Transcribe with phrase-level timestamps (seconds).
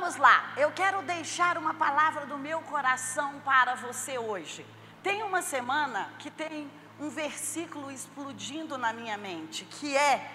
[0.00, 4.66] Vamos lá, eu quero deixar uma palavra do meu coração para você hoje.
[5.02, 10.32] Tem uma semana que tem um versículo explodindo na minha mente, que é: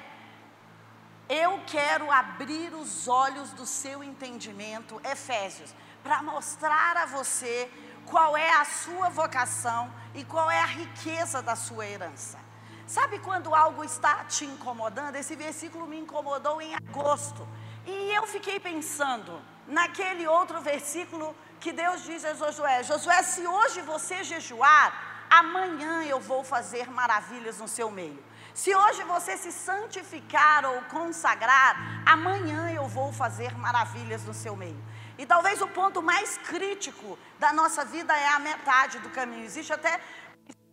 [1.28, 5.74] Eu quero abrir os olhos do seu entendimento, Efésios,
[6.04, 7.68] para mostrar a você
[8.06, 12.38] qual é a sua vocação e qual é a riqueza da sua herança.
[12.86, 15.16] Sabe quando algo está te incomodando?
[15.16, 17.48] Esse versículo me incomodou em agosto.
[17.84, 23.82] E eu fiquei pensando naquele outro versículo que Deus diz a Josué: Josué, se hoje
[23.82, 28.24] você jejuar, amanhã eu vou fazer maravilhas no seu meio.
[28.54, 34.82] Se hoje você se santificar ou consagrar, amanhã eu vou fazer maravilhas no seu meio.
[35.18, 39.46] E talvez o ponto mais crítico da nossa vida é a metade do caminho.
[39.46, 40.00] Existe até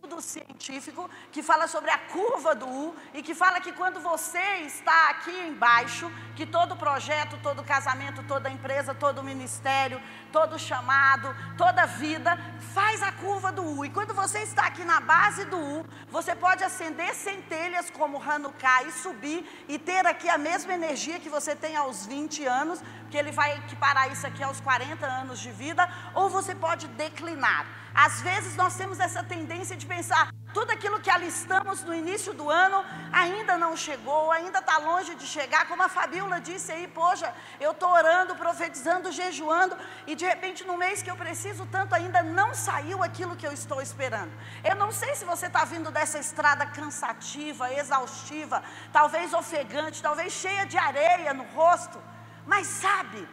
[0.03, 4.45] estudo científico que fala sobre a curva do U e que fala que quando você
[4.65, 11.85] está aqui embaixo, que todo projeto, todo casamento, toda empresa, todo ministério, todo chamado, toda
[11.85, 12.37] vida
[12.73, 13.85] faz a curva do U.
[13.85, 18.83] E quando você está aqui na base do U, você pode acender centelhas como Hanukkah
[18.83, 23.17] e subir e ter aqui a mesma energia que você tem aos 20 anos, porque
[23.17, 27.82] ele vai equiparar isso aqui aos 40 anos de vida, ou você pode declinar.
[27.93, 32.49] Às vezes nós temos essa tendência de pensar, tudo aquilo que alistamos no início do
[32.49, 37.33] ano ainda não chegou, ainda está longe de chegar, como a Fabíola disse aí, poxa,
[37.59, 39.77] eu estou orando, profetizando, jejuando,
[40.07, 43.51] e de repente no mês que eu preciso tanto ainda não saiu aquilo que eu
[43.51, 44.31] estou esperando.
[44.63, 50.65] Eu não sei se você está vindo dessa estrada cansativa, exaustiva, talvez ofegante, talvez cheia
[50.65, 52.01] de areia no rosto,
[52.45, 53.27] mas sabe,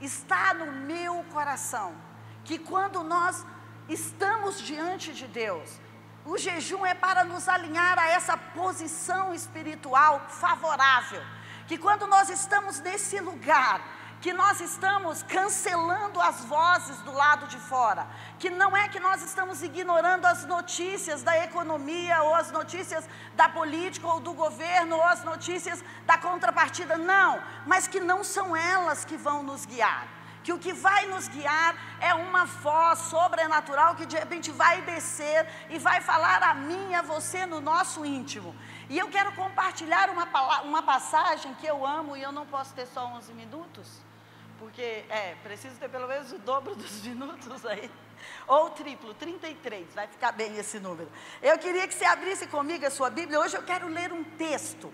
[0.00, 1.94] está no meu coração
[2.44, 3.44] que quando nós
[3.88, 5.68] estamos diante de Deus.
[6.24, 11.22] O jejum é para nos alinhar a essa posição espiritual favorável.
[11.66, 13.80] Que quando nós estamos nesse lugar,
[14.20, 18.06] que nós estamos cancelando as vozes do lado de fora,
[18.38, 23.48] que não é que nós estamos ignorando as notícias da economia, ou as notícias da
[23.48, 29.04] política, ou do governo, ou as notícias da contrapartida, não, mas que não são elas
[29.04, 34.06] que vão nos guiar que o que vai nos guiar é uma voz sobrenatural que
[34.06, 38.54] de repente vai descer e vai falar a mim e a você no nosso íntimo.
[38.88, 40.26] E eu quero compartilhar uma,
[40.62, 43.88] uma passagem que eu amo e eu não posso ter só 11 minutos,
[44.58, 47.90] porque é, preciso ter pelo menos o dobro dos minutos aí.
[48.46, 51.10] Ou triplo, 33, vai ficar bem esse número.
[51.40, 53.40] Eu queria que você abrisse comigo a sua Bíblia.
[53.40, 54.92] Hoje eu quero ler um texto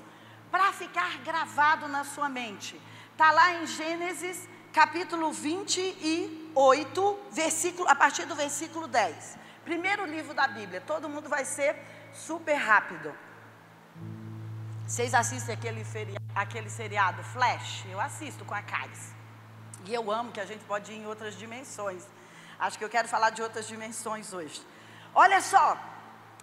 [0.51, 2.81] para ficar gravado na sua mente.
[3.13, 9.39] Está lá em Gênesis capítulo 28, versículo, a partir do versículo 10.
[9.65, 11.77] Primeiro livro da Bíblia, todo mundo vai ser
[12.13, 13.15] super rápido.
[14.87, 15.85] Vocês assistem aquele,
[16.35, 17.85] aquele seriado Flash?
[17.91, 19.13] Eu assisto com a Caris.
[19.85, 22.05] E eu amo que a gente pode ir em outras dimensões.
[22.59, 24.61] Acho que eu quero falar de outras dimensões hoje.
[25.15, 25.79] Olha só,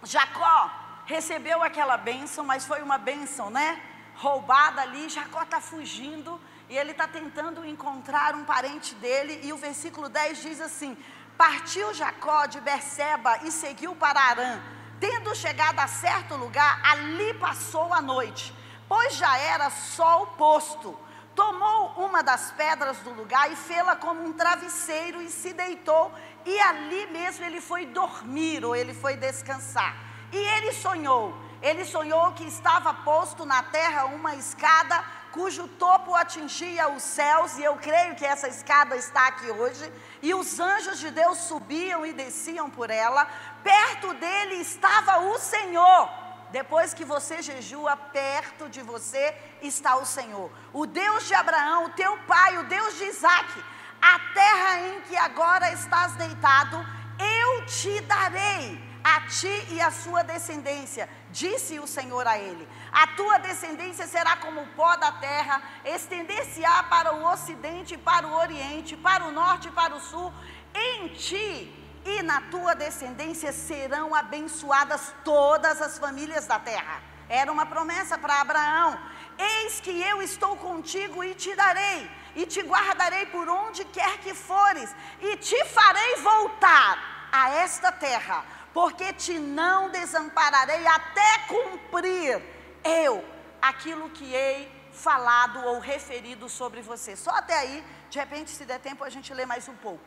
[0.02, 0.70] Jacó
[1.06, 3.82] recebeu aquela bênção, mas foi uma bênção, né?
[4.16, 9.56] Roubada ali, Jacó está fugindo e ele está tentando encontrar um parente dele, e o
[9.56, 10.96] versículo 10 diz assim:
[11.36, 14.60] Partiu Jacó de Berseba e seguiu para Arã.
[14.98, 18.54] Tendo chegado a certo lugar, ali passou a noite,
[18.88, 20.98] pois já era sol posto.
[21.34, 26.10] Tomou uma das pedras do lugar e fê-la como um travesseiro e se deitou,
[26.46, 29.94] e ali mesmo ele foi dormir, ou ele foi descansar.
[30.32, 35.04] E ele sonhou, ele sonhou que estava posto na terra uma escada
[35.36, 39.92] cujo topo atingia os céus, e eu creio que essa escada está aqui hoje,
[40.22, 43.26] e os anjos de Deus subiam e desciam por ela,
[43.62, 46.08] perto dele estava o Senhor.
[46.50, 51.90] Depois que você jejua, perto de você está o Senhor, o Deus de Abraão, o
[51.90, 53.62] teu pai, o Deus de Isaac.
[54.00, 56.76] A terra em que agora estás deitado,
[57.18, 62.68] eu te darei a ti e a sua descendência, disse o Senhor a ele.
[62.90, 68.34] A tua descendência será como o pó da terra, estender-se-á para o ocidente, para o
[68.34, 70.32] oriente, para o norte e para o sul.
[70.74, 71.72] Em ti
[72.04, 77.00] e na tua descendência serão abençoadas todas as famílias da terra.
[77.28, 78.98] Era uma promessa para Abraão.
[79.38, 84.34] Eis que eu estou contigo e te darei, e te guardarei por onde quer que
[84.34, 92.42] fores, e te farei voltar a esta terra porque te não desampararei até cumprir
[92.84, 93.24] eu
[93.70, 97.16] aquilo que hei falado ou referido sobre você.
[97.16, 100.04] Só até aí, de repente, se der tempo, a gente lê mais um pouco.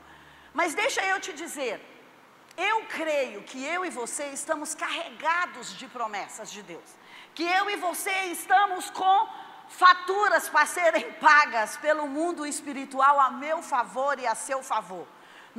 [0.53, 1.83] Mas deixa eu te dizer,
[2.55, 6.89] eu creio que eu e você estamos carregados de promessas de Deus.
[7.33, 9.29] Que eu e você estamos com
[9.67, 15.07] faturas para serem pagas pelo mundo espiritual a meu favor e a seu favor.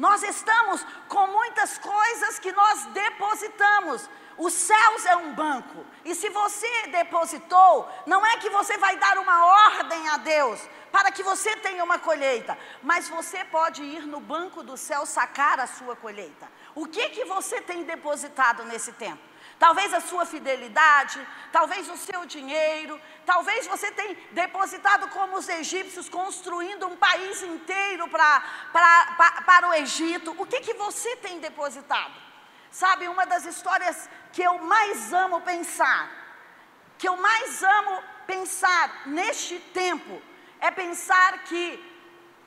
[0.01, 4.09] Nós estamos com muitas coisas que nós depositamos.
[4.39, 5.85] Os céus é um banco.
[6.07, 10.59] E se você depositou, não é que você vai dar uma ordem a Deus
[10.91, 15.61] para que você tenha uma colheita, mas você pode ir no banco do céu sacar
[15.61, 16.51] a sua colheita.
[16.75, 19.30] O que que você tem depositado nesse tempo?
[19.61, 21.21] Talvez a sua fidelidade,
[21.53, 28.09] talvez o seu dinheiro, talvez você tenha depositado como os egípcios, construindo um país inteiro
[28.09, 28.43] pra,
[28.73, 30.35] pra, pra, para o Egito.
[30.39, 32.15] O que, que você tem depositado?
[32.71, 36.09] Sabe, uma das histórias que eu mais amo pensar,
[36.97, 40.23] que eu mais amo pensar neste tempo,
[40.59, 41.65] é pensar que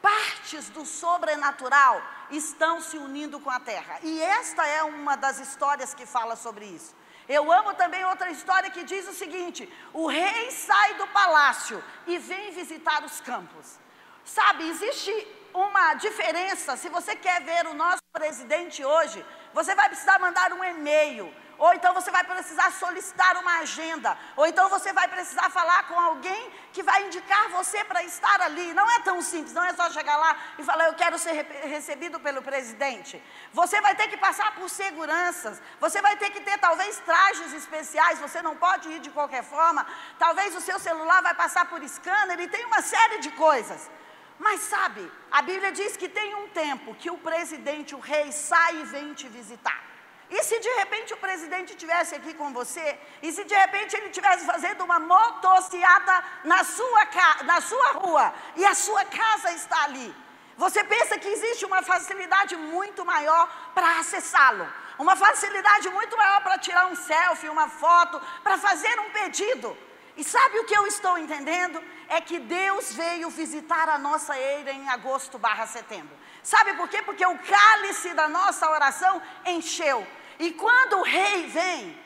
[0.02, 2.02] partes do sobrenatural
[2.32, 4.00] estão se unindo com a terra.
[4.02, 7.03] E esta é uma das histórias que fala sobre isso.
[7.28, 12.18] Eu amo também outra história que diz o seguinte: o rei sai do palácio e
[12.18, 13.80] vem visitar os campos.
[14.24, 15.12] Sabe, existe
[15.54, 16.76] uma diferença.
[16.76, 19.24] Se você quer ver o nosso presidente hoje,
[19.54, 24.46] você vai precisar mandar um e-mail ou então você vai precisar solicitar uma agenda, ou
[24.46, 26.42] então você vai precisar falar com alguém
[26.74, 28.74] que vai indicar você para estar ali.
[28.74, 31.32] Não é tão simples, não é só chegar lá e falar eu quero ser
[31.76, 33.24] recebido pelo presidente.
[33.54, 38.20] Você vai ter que passar por seguranças, você vai ter que ter talvez trajes especiais,
[38.20, 39.88] você não pode ir de qualquer forma.
[40.20, 43.90] Talvez o seu celular vai passar por scanner e tem uma série de coisas.
[44.38, 48.82] Mas sabe, a Bíblia diz que tem um tempo que o presidente, o rei, sai
[48.82, 49.93] e vem te visitar.
[50.36, 52.88] E se de repente o presidente estivesse aqui com você,
[53.22, 57.02] e se de repente ele estivesse fazendo uma motociata na sua,
[57.44, 60.10] na sua rua, e a sua casa está ali,
[60.58, 63.44] você pensa que existe uma facilidade muito maior
[63.76, 69.12] para acessá-lo, uma facilidade muito maior para tirar um selfie, uma foto, para fazer um
[69.12, 69.78] pedido.
[70.18, 71.84] E sabe o que eu estou entendendo?
[72.08, 76.16] É que Deus veio visitar a nossa eira em agosto barra setembro.
[76.44, 77.02] Sabe por quê?
[77.04, 80.06] Porque o cálice da nossa oração encheu.
[80.40, 82.04] E quando o rei vem,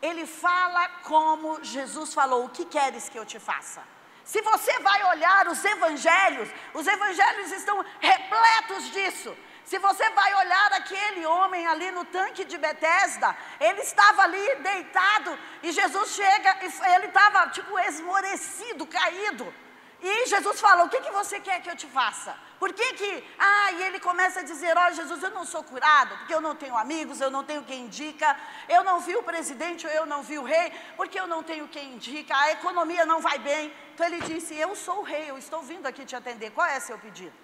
[0.00, 3.82] ele fala como Jesus falou: O que queres que eu te faça?
[4.24, 9.36] Se você vai olhar os evangelhos, os evangelhos estão repletos disso.
[9.64, 15.36] Se você vai olhar aquele homem ali no tanque de Betesda, ele estava ali deitado
[15.62, 19.52] e Jesus chega e ele estava tipo esmorecido, caído.
[20.00, 22.36] E Jesus fala: O que, que você quer que eu te faça?
[22.58, 26.16] Por que que, ah, e ele começa a dizer: Olha, Jesus, eu não sou curado,
[26.18, 28.36] porque eu não tenho amigos, eu não tenho quem indica,
[28.68, 31.94] eu não vi o presidente, eu não vi o rei, porque eu não tenho quem
[31.94, 33.72] indica, a economia não vai bem.
[33.94, 36.80] Então ele disse: Eu sou o rei, eu estou vindo aqui te atender, qual é
[36.80, 37.34] seu pedido?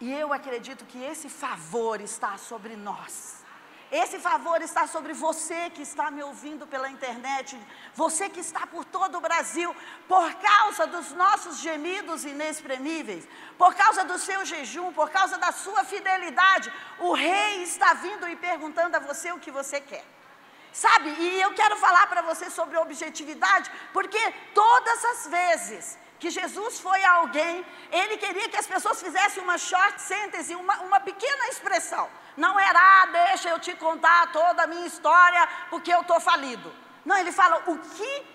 [0.00, 3.43] E eu acredito que esse favor está sobre nós.
[4.02, 7.56] Esse favor está sobre você que está me ouvindo pela internet,
[7.94, 9.70] você que está por todo o Brasil,
[10.08, 13.24] por causa dos nossos gemidos inexprimíveis,
[13.56, 16.72] por causa do seu jejum, por causa da sua fidelidade.
[16.98, 20.04] O Rei está vindo e perguntando a você o que você quer.
[20.72, 24.18] Sabe, e eu quero falar para você sobre objetividade, porque
[24.52, 30.00] todas as vezes que Jesus foi alguém, ele queria que as pessoas fizessem uma short
[30.00, 32.08] sentence, uma, uma pequena expressão.
[32.36, 36.72] Não era, ah, deixa eu te contar toda a minha história, porque eu estou falido.
[37.04, 38.26] Não, ele fala, o que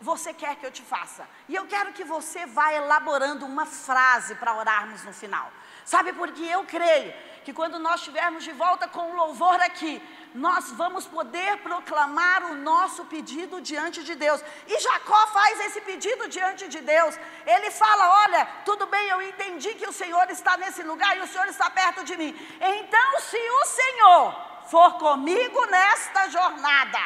[0.00, 1.28] você quer que eu te faça?
[1.48, 5.50] E eu quero que você vá elaborando uma frase para orarmos no final.
[5.84, 7.12] Sabe, porque eu creio
[7.44, 10.02] que quando nós estivermos de volta com o louvor aqui,
[10.34, 14.42] nós vamos poder proclamar o nosso pedido diante de Deus.
[14.66, 17.16] E Jacó faz esse pedido diante de Deus.
[17.46, 21.26] Ele fala: Olha, tudo bem, eu entendi que o Senhor está nesse lugar e o
[21.28, 22.36] Senhor está perto de mim.
[22.60, 24.34] Então, se o Senhor
[24.68, 26.98] for comigo nesta jornada,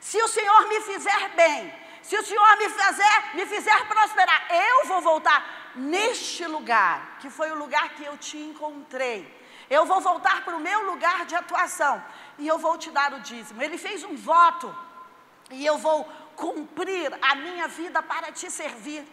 [0.00, 1.72] se o Senhor me fizer bem,
[2.02, 7.52] se o Senhor me fizer, me fizer prosperar, eu vou voltar neste lugar, que foi
[7.52, 9.38] o lugar que eu te encontrei.
[9.70, 12.02] Eu vou voltar para o meu lugar de atuação
[12.38, 13.62] e eu vou te dar o dízimo.
[13.62, 14.74] Ele fez um voto
[15.50, 16.04] e eu vou
[16.36, 19.04] cumprir a minha vida para te servir.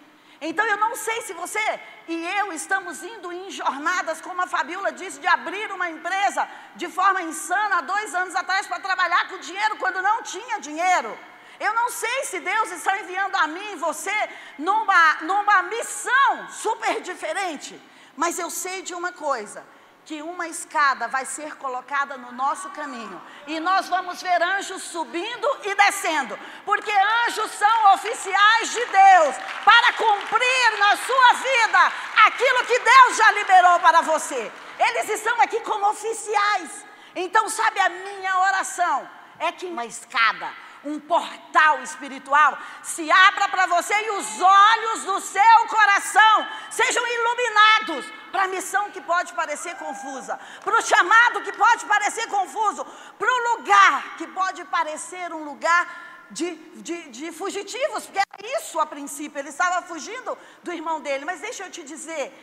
[0.41, 1.65] Então eu não sei se você
[2.08, 6.88] e eu estamos indo em jornadas, como a Fabiola disse, de abrir uma empresa de
[6.88, 11.17] forma insana há dois anos atrás para trabalhar com dinheiro quando não tinha dinheiro.
[11.60, 17.01] Eu não sei se Deus está enviando a mim e você numa, numa missão super
[17.01, 17.82] diferente,
[18.15, 19.65] mas eu sei de uma coisa:
[20.06, 25.48] que uma escada vai ser colocada no nosso caminho e nós vamos ver anjos subindo
[25.64, 26.92] e descendo, porque
[27.26, 29.36] anjos são oficiais de Deus
[29.66, 31.94] para cumprir na sua vida
[32.28, 34.52] aquilo que Deus já liberou para você.
[34.78, 36.86] Eles estão aqui como oficiais.
[37.16, 39.10] Então, sabe, a minha oração
[39.40, 40.52] é que uma escada,
[40.86, 48.06] um portal espiritual se abra para você e os olhos do seu coração sejam iluminados
[48.32, 52.86] para a missão que pode parecer confusa, para o chamado que pode parecer confuso,
[53.18, 58.80] para o lugar que pode parecer um lugar de, de, de, fugitivos, porque era isso
[58.80, 61.24] a princípio, ele estava fugindo do irmão dele.
[61.24, 62.34] Mas deixa eu te dizer,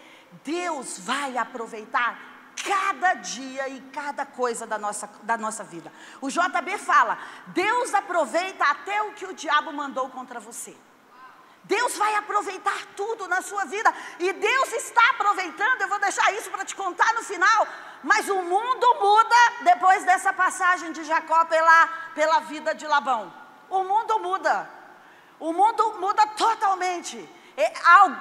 [0.44, 2.31] Deus vai aproveitar
[2.64, 5.92] cada dia e cada coisa da nossa, da nossa vida.
[6.20, 7.18] O JB fala:
[7.48, 10.76] Deus aproveita até o que o diabo mandou contra você.
[11.64, 15.80] Deus vai aproveitar tudo na sua vida e Deus está aproveitando.
[15.80, 17.66] Eu vou deixar isso para te contar no final.
[18.02, 23.32] Mas o mundo muda depois dessa passagem de Jacó pela, pela vida de Labão.
[23.70, 24.68] O mundo muda.
[25.38, 27.28] O mundo muda totalmente.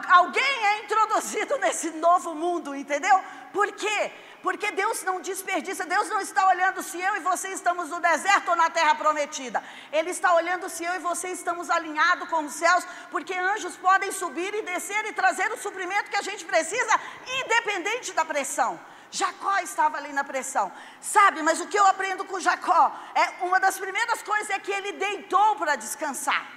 [0.10, 3.24] alguém é introduzido nesse novo mundo, entendeu?
[3.54, 4.12] Por quê?
[4.42, 8.50] Porque Deus não desperdiça, Deus não está olhando se eu e você estamos no deserto
[8.50, 9.64] ou na terra prometida.
[9.92, 14.12] Ele está olhando se eu e você estamos alinhados com os céus, porque anjos podem
[14.12, 17.00] subir e descer e trazer o suprimento que a gente precisa,
[17.42, 18.80] independente da pressão.
[19.12, 20.72] Jacó estava ali na pressão.
[21.02, 24.72] Sabe, mas o que eu aprendo com Jacó é uma das primeiras coisas é que
[24.72, 26.48] ele deitou para descansar.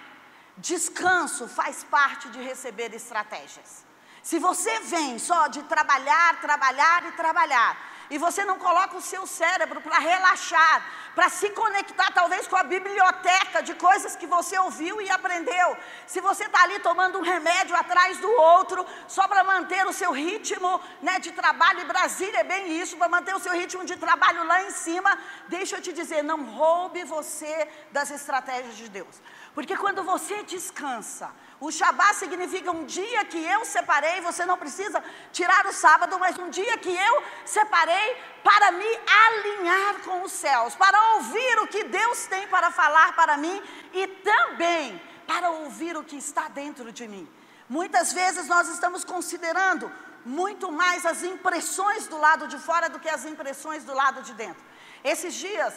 [0.56, 3.84] Descanso faz parte de receber estratégias.
[4.28, 7.76] Se você vem só de trabalhar, trabalhar e trabalhar,
[8.08, 10.78] e você não coloca o seu cérebro para relaxar,
[11.14, 15.76] para se conectar talvez com a biblioteca de coisas que você ouviu e aprendeu.
[16.06, 20.10] Se você está ali tomando um remédio atrás do outro, só para manter o seu
[20.10, 23.96] ritmo né, de trabalho, e Brasília é bem isso, para manter o seu ritmo de
[23.96, 29.20] trabalho lá em cima, deixa eu te dizer, não roube você das estratégias de Deus.
[29.54, 31.30] Porque quando você descansa,
[31.60, 36.36] o Shabá significa um dia que eu separei, você não precisa tirar o sábado, mas
[36.36, 38.90] um dia que eu separei para me
[39.26, 44.06] alinhar com os céus, para ouvir o que Deus tem para falar para mim e
[44.08, 47.28] também para ouvir o que está dentro de mim.
[47.68, 49.90] Muitas vezes nós estamos considerando
[50.24, 54.34] muito mais as impressões do lado de fora do que as impressões do lado de
[54.34, 54.62] dentro.
[55.02, 55.74] Esses dias,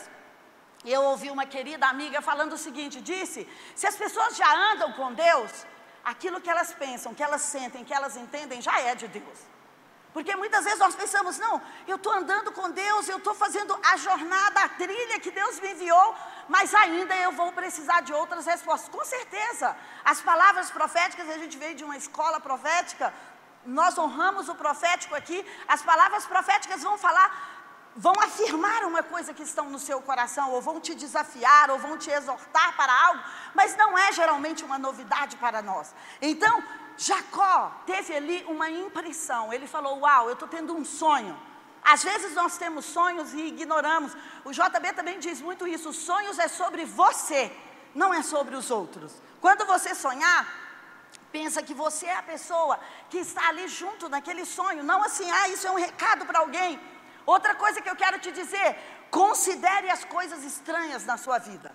[0.92, 5.14] eu ouvi uma querida amiga falando o seguinte: disse, se as pessoas já andam com
[5.14, 5.52] Deus,
[6.04, 9.40] aquilo que elas pensam, que elas sentem, que elas entendem, já é de Deus.
[10.14, 13.98] Porque muitas vezes nós pensamos, não, eu estou andando com Deus, eu estou fazendo a
[13.98, 16.16] jornada, a trilha que Deus me enviou,
[16.48, 18.90] mas ainda eu vou precisar de outras respostas.
[18.90, 23.14] Com certeza, as palavras proféticas, a gente veio de uma escola profética,
[23.64, 27.57] nós honramos o profético aqui, as palavras proféticas vão falar
[27.98, 31.98] vão afirmar uma coisa que estão no seu coração, ou vão te desafiar, ou vão
[31.98, 33.22] te exortar para algo,
[33.56, 35.94] mas não é geralmente uma novidade para nós.
[36.22, 36.64] Então,
[36.96, 41.38] Jacó teve ali uma impressão, ele falou: Uau, eu estou tendo um sonho.
[41.84, 44.16] Às vezes nós temos sonhos e ignoramos.
[44.46, 47.52] O JB também diz muito isso: sonhos é sobre você,
[47.96, 49.12] não é sobre os outros.
[49.42, 50.48] Quando você sonhar,
[51.32, 55.50] pensa que você é a pessoa que está ali junto naquele sonho, não assim, ah,
[55.50, 56.80] isso é um recado para alguém.
[57.34, 58.70] Outra coisa que eu quero te dizer:
[59.12, 61.70] considere as coisas estranhas na sua vida.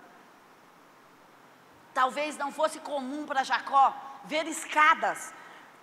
[1.93, 3.85] Talvez não fosse comum para Jacó
[4.25, 5.31] ver escadas,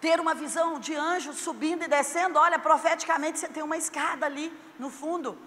[0.01, 2.37] ter uma visão de anjos subindo e descendo.
[2.39, 5.39] Olha, profeticamente você tem uma escada ali no fundo.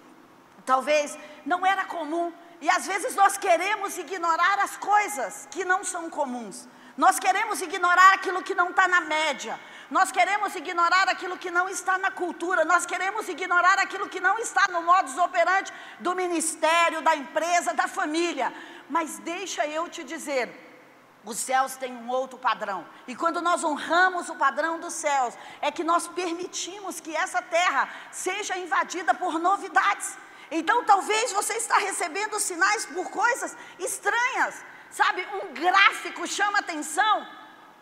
[0.64, 2.32] Talvez não era comum.
[2.62, 6.66] E às vezes nós queremos ignorar as coisas que não são comuns.
[6.96, 9.60] Nós queremos ignorar aquilo que não está na média.
[9.90, 14.38] Nós queremos ignorar aquilo que não está na cultura, nós queremos ignorar aquilo que não
[14.38, 18.52] está no modus operandi do ministério, da empresa, da família.
[18.88, 20.48] Mas deixa eu te dizer,
[21.24, 22.86] os céus têm um outro padrão.
[23.06, 27.88] E quando nós honramos o padrão dos céus, é que nós permitimos que essa terra
[28.10, 30.16] seja invadida por novidades.
[30.50, 34.64] Então, talvez você está recebendo sinais por coisas estranhas.
[34.90, 37.26] Sabe, um gráfico chama atenção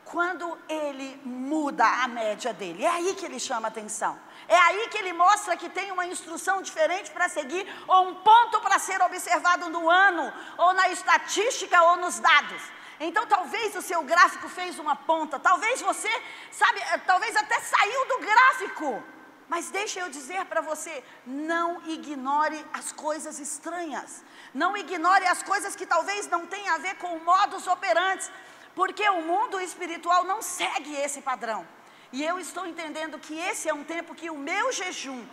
[0.05, 2.85] quando ele muda a média dele.
[2.85, 4.19] É aí que ele chama atenção.
[4.49, 8.61] É aí que ele mostra que tem uma instrução diferente para seguir, ou um ponto
[8.61, 12.63] para ser observado no ano, ou na estatística, ou nos dados.
[13.01, 16.11] Então, talvez o seu gráfico fez uma ponta, talvez você,
[16.51, 19.03] sabe, eh, talvez até saiu do gráfico.
[19.49, 24.25] Mas deixa eu dizer para você: não ignore as coisas estranhas.
[24.55, 28.31] Não ignore as coisas que talvez não tenham a ver com modus operandi.
[28.75, 31.67] Porque o mundo espiritual não segue esse padrão.
[32.13, 35.27] E eu estou entendendo que esse é um tempo que o meu jejum,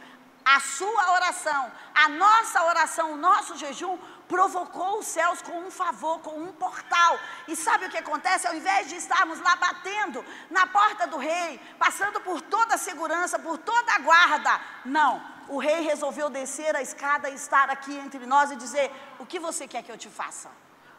[0.46, 6.20] a sua oração, a nossa oração, o nosso jejum provocou os céus com um favor,
[6.20, 7.20] com um portal.
[7.48, 8.48] E sabe o que acontece?
[8.48, 13.38] Ao invés de estarmos lá batendo na porta do rei, passando por toda a segurança,
[13.38, 15.22] por toda a guarda, não.
[15.50, 19.40] O rei resolveu descer a escada e estar aqui entre nós e dizer: O que
[19.40, 20.50] você quer que eu te faça?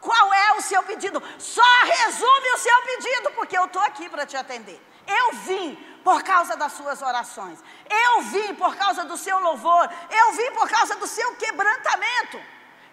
[0.01, 1.23] Qual é o seu pedido?
[1.39, 4.81] Só resume o seu pedido, porque eu estou aqui para te atender.
[5.07, 7.59] Eu vim por causa das suas orações.
[7.89, 9.89] Eu vim por causa do seu louvor.
[10.11, 12.41] Eu vim por causa do seu quebrantamento.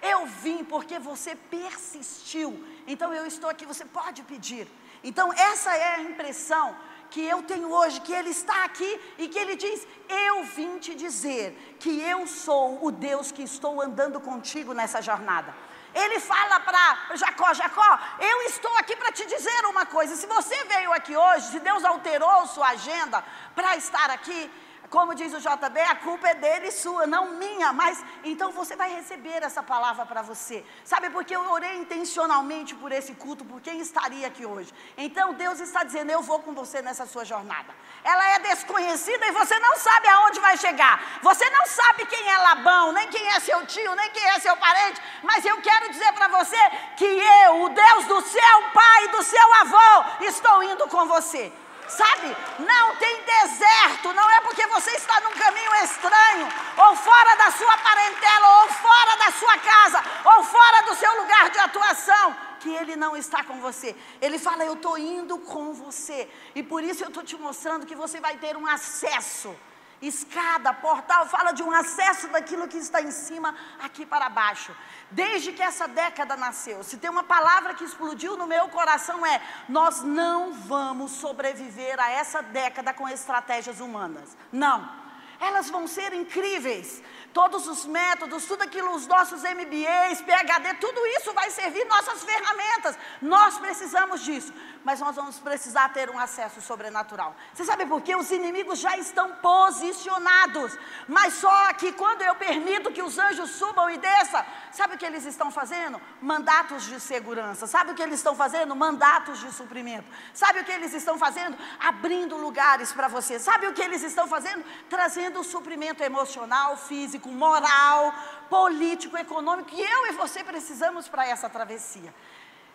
[0.02, 2.66] Eu vim porque você persistiu.
[2.86, 4.68] Então eu estou aqui, você pode pedir.
[5.04, 6.76] Então essa é a impressão
[7.10, 10.94] que eu tenho hoje, que Ele está aqui e que Ele diz: Eu vim te
[10.94, 15.56] dizer que eu sou o Deus que estou andando contigo nessa jornada.
[16.04, 20.16] Ele fala para Jacó: Jacó, eu estou aqui para te dizer uma coisa.
[20.16, 23.24] Se você veio aqui hoje, se Deus alterou sua agenda
[23.56, 24.42] para estar aqui,
[24.89, 28.75] como diz o JB, a culpa é dele e sua, não minha, mas então você
[28.75, 30.65] vai receber essa palavra para você.
[30.86, 34.74] Sabe porque eu orei intencionalmente por esse culto, por quem estaria aqui hoje.
[34.98, 37.75] Então Deus está dizendo: Eu vou com você nessa sua jornada.
[38.03, 41.20] Ela é desconhecida e você não sabe aonde vai chegar.
[41.22, 44.56] Você não sabe quem é Labão, nem quem é seu tio, nem quem é seu
[44.56, 46.58] parente, mas eu quero dizer para você
[46.96, 51.51] que eu, o Deus do seu pai e do seu avô, estou indo com você.
[51.88, 52.36] Sabe?
[52.60, 57.77] Não tem deserto, não é porque você está num caminho estranho, ou fora da sua
[57.77, 62.96] parentela, ou fora da sua casa, ou fora do seu lugar de atuação, que Ele
[62.96, 63.96] não está com você.
[64.22, 67.96] Ele fala: Eu estou indo com você, e por isso eu estou te mostrando que
[67.96, 69.56] você vai ter um acesso
[70.01, 74.75] Escada, portal, fala de um acesso daquilo que está em cima aqui para baixo.
[75.10, 79.42] Desde que essa década nasceu, se tem uma palavra que explodiu no meu coração é:
[79.68, 84.38] nós não vamos sobreviver a essa década com estratégias humanas.
[84.51, 85.08] Não.
[85.39, 87.01] Elas vão ser incríveis,
[87.38, 92.98] todos os métodos, tudo aquilo, os nossos MBAs, PHD, tudo isso vai servir nossas ferramentas.
[93.22, 94.51] Nós precisamos disso,
[94.84, 97.36] mas nós vamos precisar ter um acesso sobrenatural.
[97.53, 98.15] Você sabe por quê?
[98.15, 100.75] Os inimigos já estão posicionados,
[101.08, 105.06] mas só que quando eu permito que os anjos subam e desçam, sabe o que
[105.06, 106.01] eles estão fazendo?
[106.20, 107.67] Mandatos de segurança.
[107.67, 108.75] Sabe o que eles estão fazendo?
[108.75, 110.08] Mandatos de suprimento.
[110.34, 111.56] Sabe o que eles estão fazendo?
[111.79, 113.38] Abrindo lugares para você.
[113.38, 114.65] Sabe o que eles estão fazendo?
[114.89, 118.13] Trazendo suprimento emocional, físico moral,
[118.50, 122.13] político, econômico, que eu e você precisamos para essa travessia.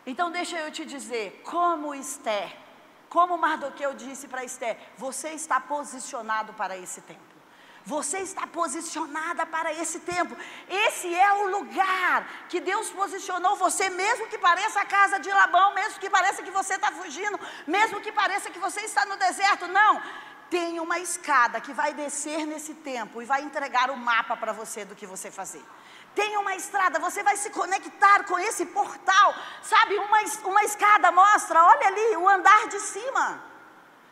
[0.07, 2.57] Então, deixa eu te dizer, como Esther,
[3.09, 7.33] como Mardoqueu disse para Esther, você está posicionado para esse tempo.
[7.85, 10.37] Você está posicionada para esse tempo.
[10.69, 15.75] Esse é o lugar que Deus posicionou você, mesmo que pareça a casa de Labão,
[15.75, 19.67] mesmo que pareça que você está fugindo, mesmo que pareça que você está no deserto.
[19.67, 20.01] Não,
[20.53, 24.85] tem uma escada que vai descer nesse tempo e vai entregar o mapa para você
[24.85, 25.65] do que você fazer.
[26.15, 29.97] Tem uma estrada, você vai se conectar com esse portal, sabe?
[29.97, 33.52] Uma, uma escada mostra, olha ali, o andar de cima.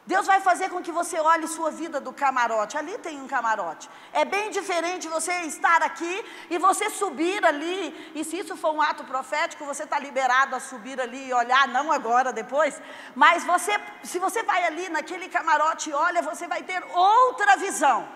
[0.07, 2.77] Deus vai fazer com que você olhe sua vida do camarote.
[2.77, 3.89] Ali tem um camarote.
[4.13, 8.13] É bem diferente você estar aqui e você subir ali.
[8.15, 11.69] E se isso for um ato profético, você está liberado a subir ali e olhar,
[11.69, 12.81] não agora, depois.
[13.15, 18.09] Mas você, se você vai ali naquele camarote e olha, você vai ter outra visão.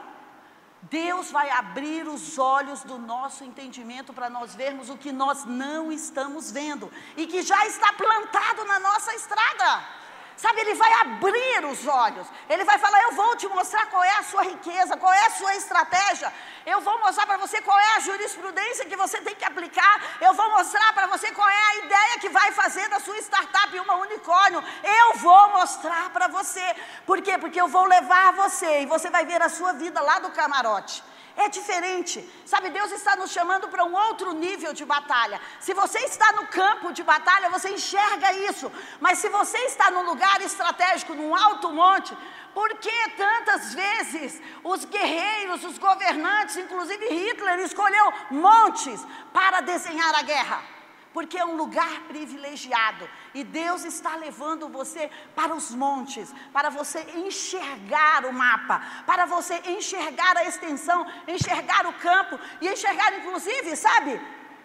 [0.90, 5.90] Deus vai abrir os olhos do nosso entendimento para nós vermos o que nós não
[5.92, 10.03] estamos vendo e que já está plantado na nossa estrada.
[10.36, 12.26] Sabe, ele vai abrir os olhos.
[12.48, 15.30] Ele vai falar: Eu vou te mostrar qual é a sua riqueza, qual é a
[15.30, 16.32] sua estratégia.
[16.66, 20.02] Eu vou mostrar para você qual é a jurisprudência que você tem que aplicar.
[20.20, 23.78] Eu vou mostrar para você qual é a ideia que vai fazer da sua startup
[23.78, 24.62] uma unicórnio.
[24.82, 26.74] Eu vou mostrar para você.
[27.06, 27.38] Por quê?
[27.38, 31.02] Porque eu vou levar você e você vai ver a sua vida lá do camarote.
[31.36, 32.16] É diferente.
[32.46, 35.40] Sabe, Deus está nos chamando para um outro nível de batalha.
[35.58, 38.70] Se você está no campo de batalha, você enxerga isso.
[39.00, 42.16] Mas se você está num lugar estratégico, num alto monte,
[42.54, 50.22] por que tantas vezes os guerreiros, os governantes, inclusive Hitler, escolheu montes para desenhar a
[50.22, 50.73] guerra?
[51.14, 57.00] Porque é um lugar privilegiado e Deus está levando você para os montes, para você
[57.14, 64.20] enxergar o mapa, para você enxergar a extensão, enxergar o campo e enxergar, inclusive, sabe,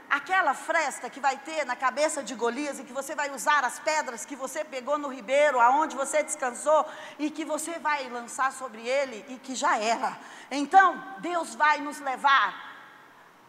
[0.09, 3.79] aquela fresta que vai ter na cabeça de Golias e que você vai usar as
[3.79, 6.83] pedras que você pegou no ribeiro, aonde você descansou
[7.19, 10.17] e que você vai lançar sobre ele e que já era.
[10.49, 12.68] Então, Deus vai nos levar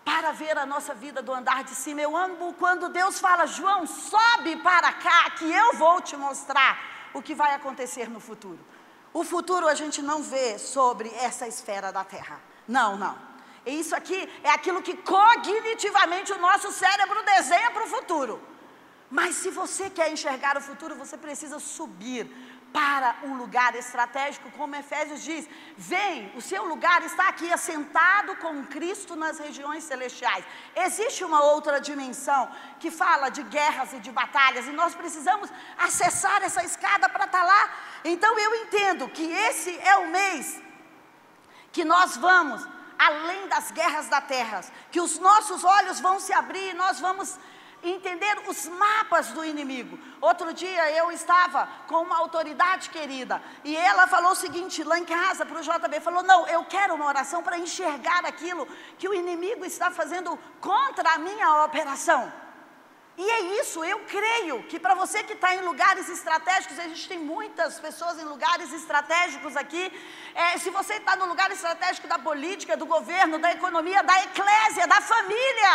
[0.04, 2.00] para ver a nossa vida do andar de cima.
[2.00, 6.78] Eu amo quando Deus fala, João, sobe para cá, que eu vou te mostrar
[7.12, 8.58] o que vai acontecer no futuro.
[9.12, 12.40] O futuro a gente não vê sobre essa esfera da terra.
[12.66, 13.16] Não, não.
[13.66, 18.40] Isso aqui é aquilo que cognitivamente o nosso cérebro desenha para o futuro.
[19.10, 22.30] Mas se você quer enxergar o futuro, você precisa subir
[22.72, 28.64] para um lugar estratégico, como Efésios diz: vem, o seu lugar está aqui assentado com
[28.66, 30.44] Cristo nas regiões celestiais.
[30.74, 36.42] Existe uma outra dimensão que fala de guerras e de batalhas, e nós precisamos acessar
[36.42, 37.70] essa escada para estar tá lá.
[38.04, 40.60] Então eu entendo que esse é o mês
[41.72, 42.66] que nós vamos
[42.98, 47.38] além das guerras da terra, que os nossos olhos vão se abrir, nós vamos
[47.82, 49.98] entender os mapas do inimigo.
[50.20, 55.04] Outro dia eu estava com uma autoridade querida e ela falou o seguinte lá em
[55.04, 58.66] casa para o JB, falou: "Não, eu quero uma oração para enxergar aquilo
[58.98, 62.32] que o inimigo está fazendo contra a minha operação".
[63.22, 67.06] E é isso, eu creio que para você que está em lugares estratégicos, a gente
[67.06, 69.92] tem muitas pessoas em lugares estratégicos aqui.
[70.34, 74.86] É, se você está no lugar estratégico da política, do governo, da economia, da eclésia,
[74.86, 75.72] da família,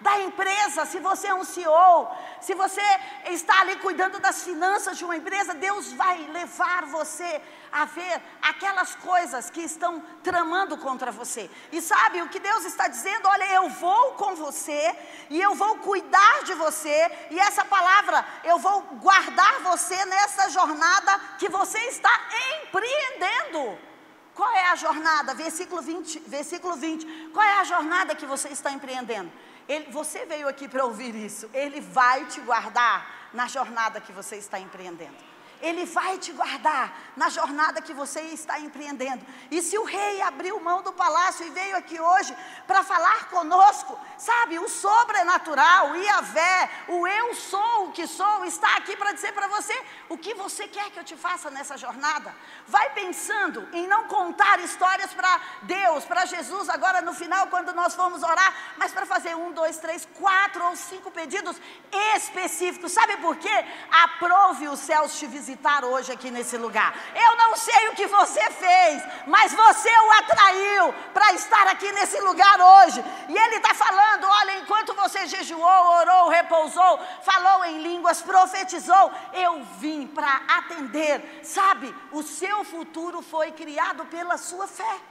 [0.00, 2.08] da empresa, se você é um CEO,
[2.40, 2.82] se você
[3.26, 8.94] está ali cuidando das finanças de uma empresa, Deus vai levar você a ver aquelas
[8.94, 11.50] coisas que estão tramando contra você.
[11.70, 13.28] E sabe o que Deus está dizendo?
[13.28, 14.96] Olha, eu vou com você
[15.28, 21.20] e eu vou cuidar de você, e essa palavra, eu vou guardar você nessa jornada
[21.38, 22.10] que você está
[22.62, 23.78] empreendendo.
[24.34, 25.34] Qual é a jornada?
[25.34, 27.30] Versículo 20, versículo 20.
[27.32, 29.30] Qual é a jornada que você está empreendendo?
[29.70, 31.48] Ele, você veio aqui para ouvir isso.
[31.54, 35.29] Ele vai te guardar na jornada que você está empreendendo.
[35.60, 39.24] Ele vai te guardar na jornada que você está empreendendo.
[39.50, 42.34] E se o rei abriu mão do palácio e veio aqui hoje
[42.66, 48.76] para falar conosco, sabe, o sobrenatural, o Iavé, o eu sou o que sou, está
[48.76, 49.76] aqui para dizer para você
[50.08, 52.34] o que você quer que eu te faça nessa jornada.
[52.66, 57.94] Vai pensando em não contar histórias para Deus, para Jesus, agora no final, quando nós
[57.94, 61.56] formos orar, mas para fazer um, dois, três, quatro ou cinco pedidos
[62.14, 62.92] específicos.
[62.92, 63.64] Sabe por quê?
[63.90, 66.94] Aprove os céus te visitar visitar hoje aqui nesse lugar.
[67.14, 72.20] Eu não sei o que você fez, mas você o atraiu para estar aqui nesse
[72.20, 73.04] lugar hoje.
[73.28, 79.64] E ele está falando: olha, enquanto você jejuou, orou, repousou, falou em línguas, profetizou, eu
[79.78, 81.40] vim para atender.
[81.42, 85.09] Sabe, o seu futuro foi criado pela sua fé.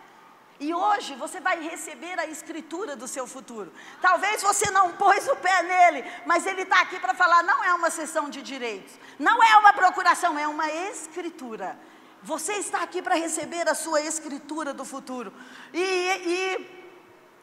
[0.59, 3.71] E hoje você vai receber a escritura do seu futuro.
[4.01, 7.73] Talvez você não pôs o pé nele, mas ele está aqui para falar: não é
[7.73, 11.79] uma sessão de direitos, não é uma procuração, é uma escritura.
[12.21, 15.33] Você está aqui para receber a sua escritura do futuro.
[15.73, 16.83] E, e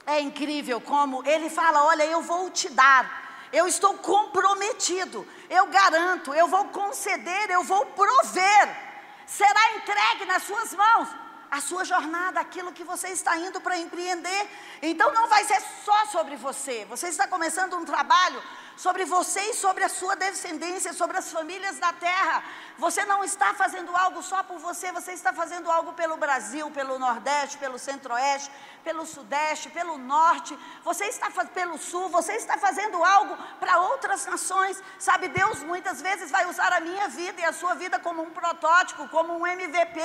[0.07, 3.25] é incrível como ele fala: olha, eu vou te dar.
[3.51, 8.77] Eu estou comprometido, eu garanto, eu vou conceder, eu vou prover.
[9.25, 14.49] Será entregue nas suas mãos a sua jornada, aquilo que você está indo para empreender.
[14.83, 16.85] Então não vai ser só sobre você.
[16.87, 18.43] Você está começando um trabalho
[18.77, 22.45] sobre você e sobre a sua descendência, sobre as famílias da terra.
[22.79, 26.99] Você não está fazendo algo só por você, você está fazendo algo pelo Brasil, pelo
[26.99, 28.51] Nordeste, pelo Centro-Oeste,
[28.85, 30.57] pelo Sudeste, pelo Norte.
[30.85, 34.83] Você está pelo Sul, você está fazendo algo para outras nações.
[34.99, 38.31] Sabe, Deus muitas vezes vai usar a minha vida e a sua vida como um
[38.31, 40.01] protótipo, como um MVP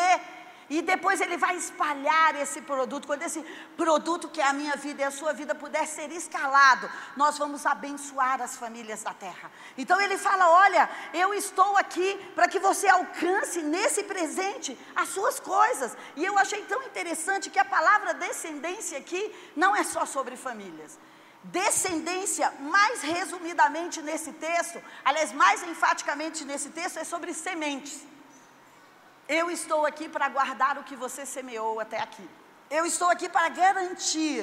[0.71, 3.05] e depois ele vai espalhar esse produto.
[3.05, 3.41] Quando esse
[3.75, 7.65] produto, que é a minha vida e a sua vida, puder ser escalado, nós vamos
[7.65, 9.51] abençoar as famílias da terra.
[9.77, 15.41] Então ele fala: Olha, eu estou aqui para que você alcance nesse presente as suas
[15.41, 15.91] coisas.
[16.15, 19.23] E eu achei tão interessante que a palavra descendência aqui
[19.57, 20.97] não é só sobre famílias.
[21.43, 28.09] Descendência, mais resumidamente nesse texto, aliás, mais enfaticamente nesse texto, é sobre sementes.
[29.39, 32.27] Eu estou aqui para guardar o que você semeou até aqui.
[32.69, 34.41] Eu estou aqui para garantir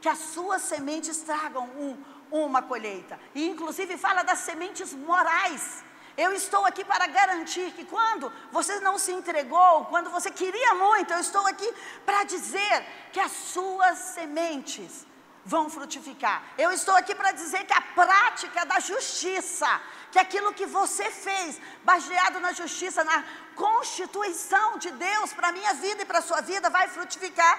[0.00, 1.96] que as suas sementes tragam um,
[2.30, 3.18] uma colheita.
[3.34, 5.82] E inclusive fala das sementes morais.
[6.16, 11.12] Eu estou aqui para garantir que quando você não se entregou, quando você queria muito,
[11.12, 11.68] eu estou aqui
[12.06, 15.04] para dizer que as suas sementes
[15.44, 16.44] vão frutificar.
[16.56, 19.80] Eu estou aqui para dizer que a prática da justiça,
[20.10, 25.74] que aquilo que você fez, baseado na justiça, na constituição de Deus para a minha
[25.74, 27.58] vida e para a sua vida, vai frutificar.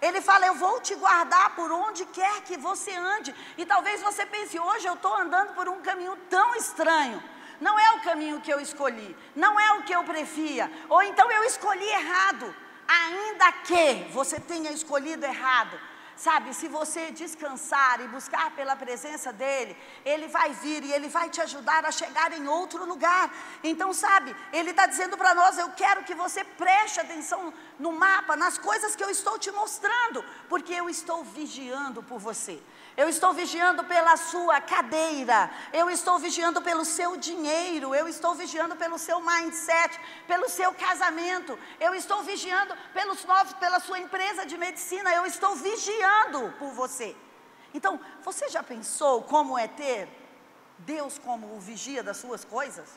[0.00, 3.34] Ele fala: Eu vou te guardar por onde quer que você ande.
[3.56, 7.22] E talvez você pense: hoje eu estou andando por um caminho tão estranho.
[7.60, 11.28] Não é o caminho que eu escolhi, não é o que eu prefia, ou então
[11.30, 12.54] eu escolhi errado.
[12.86, 15.78] Ainda que você tenha escolhido errado,
[16.18, 21.30] Sabe, se você descansar e buscar pela presença dEle, Ele vai vir e Ele vai
[21.30, 23.32] te ajudar a chegar em outro lugar.
[23.62, 28.34] Então, sabe, Ele está dizendo para nós: eu quero que você preste atenção no mapa,
[28.34, 32.60] nas coisas que eu estou te mostrando, porque eu estou vigiando por você.
[33.02, 35.38] Eu estou vigiando pela sua cadeira,
[35.72, 39.92] eu estou vigiando pelo seu dinheiro, eu estou vigiando pelo seu mindset,
[40.26, 45.54] pelo seu casamento, eu estou vigiando pelos novos, pela sua empresa de medicina, eu estou
[45.54, 47.14] vigiando por você.
[47.72, 50.08] Então, você já pensou como é ter
[50.78, 52.88] Deus como o vigia das suas coisas?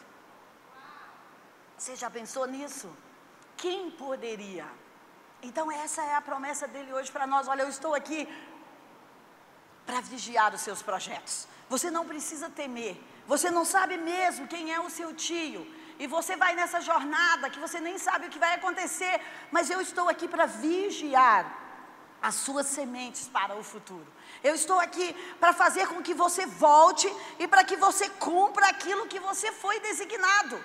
[1.78, 2.90] Você já pensou nisso?
[3.56, 4.66] Quem poderia?
[5.44, 7.48] Então, essa é a promessa dele hoje para nós.
[7.48, 8.28] Olha, eu estou aqui
[9.92, 11.36] para vigiar os seus projetos.
[11.68, 12.96] Você não precisa temer.
[13.28, 15.64] Você não sabe mesmo quem é o seu tio.
[16.00, 19.20] E você vai nessa jornada que você nem sabe o que vai acontecer.
[19.52, 21.44] Mas eu estou aqui para vigiar
[22.22, 24.08] as suas sementes para o futuro.
[24.42, 25.08] Eu estou aqui
[25.42, 29.78] para fazer com que você volte e para que você cumpra aquilo que você foi
[29.82, 30.58] designado.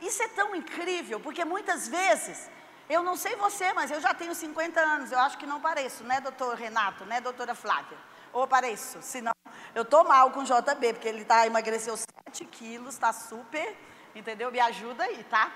[0.00, 2.48] Isso é tão incrível, porque muitas vezes,
[2.88, 6.04] eu não sei você, mas eu já tenho 50 anos, eu acho que não pareço,
[6.04, 8.09] né, doutor Renato, né, doutora Flávia?
[8.32, 8.98] Ou pareço?
[9.02, 9.32] Senão,
[9.74, 13.76] eu estou mal com o JB, porque ele tá, emagreceu 7 quilos, está super,
[14.14, 14.50] entendeu?
[14.50, 15.50] Me ajuda aí, tá?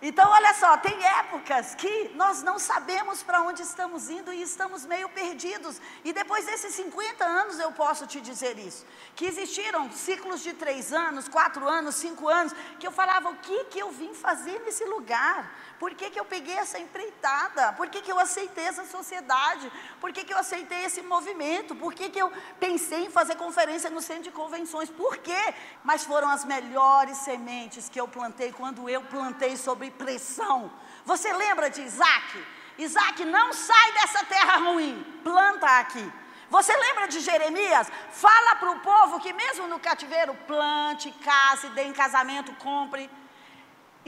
[0.00, 4.86] Então, olha só, tem épocas que nós não sabemos para onde estamos indo e estamos
[4.86, 5.80] meio perdidos.
[6.04, 8.86] E depois desses 50 anos eu posso te dizer isso.
[9.16, 13.64] Que existiram ciclos de três anos, quatro anos, cinco anos, que eu falava, o que,
[13.64, 15.52] que eu vim fazer nesse lugar?
[15.78, 17.72] Por que, que eu peguei essa empreitada?
[17.74, 19.70] Por que, que eu aceitei essa sociedade?
[20.00, 21.74] Por que, que eu aceitei esse movimento?
[21.74, 24.90] Por que, que eu pensei em fazer conferência no centro de convenções?
[24.90, 25.54] Por quê?
[25.84, 30.70] Mas foram as melhores sementes que eu plantei quando eu plantei sobre pressão.
[31.04, 32.44] Você lembra de Isaac?
[32.76, 36.12] Isaac, não sai dessa terra ruim, planta aqui.
[36.50, 37.88] Você lembra de Jeremias?
[38.10, 43.08] Fala para o povo que mesmo no cativeiro, plante, case, dê em casamento, compre.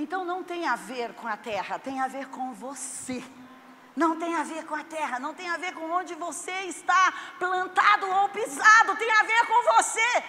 [0.03, 3.23] Então não tem a ver com a terra, tem a ver com você.
[3.95, 7.13] Não tem a ver com a terra, não tem a ver com onde você está
[7.39, 10.25] plantado ou pisado, tem a ver com você.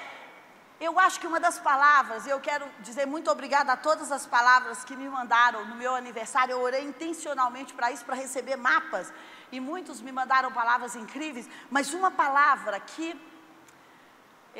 [0.77, 4.83] Eu acho que uma das palavras, eu quero dizer muito obrigada a todas as palavras
[4.83, 6.51] que me mandaram no meu aniversário.
[6.51, 9.13] Eu orei intencionalmente para isso, para receber mapas.
[9.53, 11.47] E muitos me mandaram palavras incríveis.
[11.69, 13.17] Mas uma palavra que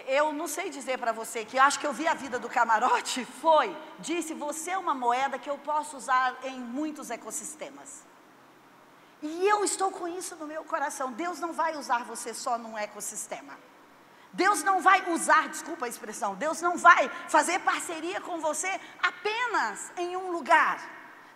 [0.08, 3.26] eu não sei dizer para você que acho que eu vi a vida do camarote
[3.42, 8.04] foi, disse, você é uma moeda que eu posso usar em muitos ecossistemas.
[9.22, 11.12] E eu estou com isso no meu coração.
[11.12, 13.58] Deus não vai usar você só num ecossistema.
[14.34, 19.92] Deus não vai usar, desculpa a expressão, Deus não vai fazer parceria com você apenas
[19.98, 20.80] em um lugar.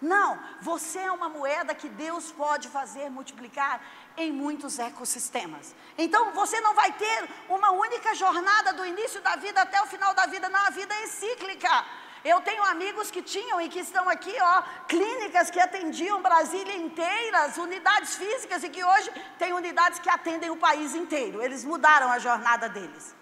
[0.01, 3.81] Não, você é uma moeda que Deus pode fazer multiplicar
[4.17, 5.75] em muitos ecossistemas.
[5.97, 10.13] Então você não vai ter uma única jornada do início da vida até o final
[10.13, 11.85] da vida, não, a vida é cíclica.
[12.23, 17.57] Eu tenho amigos que tinham e que estão aqui, ó, clínicas que atendiam Brasília inteiras,
[17.57, 21.39] unidades físicas e que hoje tem unidades que atendem o país inteiro.
[21.39, 23.13] Eles mudaram a jornada deles.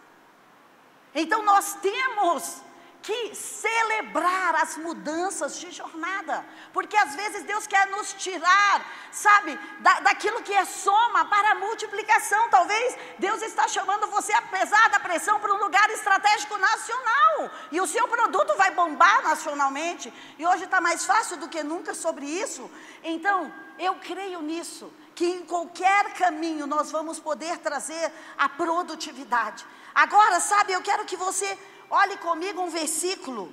[1.14, 2.62] Então nós temos
[3.04, 10.00] que celebrar as mudanças de jornada, porque às vezes Deus quer nos tirar, sabe, da,
[10.00, 12.50] daquilo que é soma para a multiplicação.
[12.50, 17.88] Talvez Deus está chamando você, apesar da pressão, para um lugar estratégico nacional, e o
[17.88, 22.72] seu produto vai bombar nacionalmente, e hoje está mais fácil do que nunca sobre isso.
[23.04, 29.66] Então, eu creio nisso, que em qualquer caminho nós vamos poder trazer a produtividade.
[29.94, 31.58] Agora, sabe, eu quero que você
[31.90, 33.52] Olhe comigo um versículo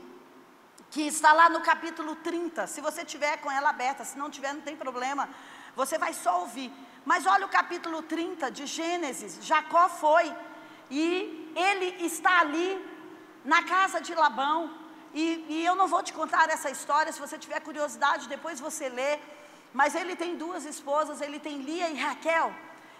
[0.90, 2.66] que está lá no capítulo 30.
[2.66, 5.28] Se você tiver com ela aberta, se não tiver, não tem problema.
[5.76, 6.72] Você vai só ouvir.
[7.04, 9.38] Mas olha o capítulo 30 de Gênesis.
[9.44, 10.34] Jacó foi
[10.90, 12.68] e ele está ali
[13.44, 14.78] na casa de Labão.
[15.12, 18.88] E, e, eu não vou te contar essa história, se você tiver curiosidade, depois você
[18.88, 19.18] lê.
[19.72, 22.52] Mas ele tem duas esposas, ele tem Lia e Raquel.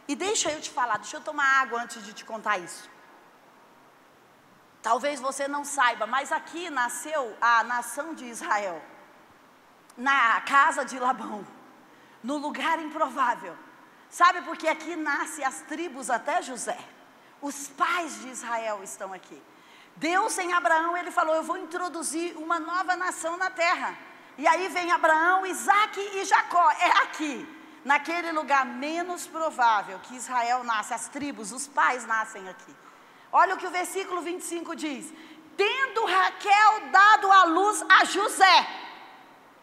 [0.08, 2.88] E deixa eu te falar, deixa eu tomar água antes de te contar isso.
[4.82, 8.82] Talvez você não saiba, mas aqui nasceu a nação de Israel,
[9.96, 11.46] na casa de Labão,
[12.22, 13.56] no lugar improvável.
[14.08, 16.78] Sabe porque aqui nasce as tribos até José.
[17.42, 19.40] Os pais de Israel estão aqui.
[19.96, 23.96] Deus em Abraão, ele falou: Eu vou introduzir uma nova nação na terra.
[24.38, 26.70] E aí vem Abraão, Isaac e Jacó.
[26.72, 27.46] É aqui,
[27.84, 32.74] naquele lugar menos provável que Israel nasce, as tribos, os pais nascem aqui.
[33.32, 35.12] Olha o que o versículo 25 diz:
[35.56, 38.68] Tendo Raquel dado a luz a José,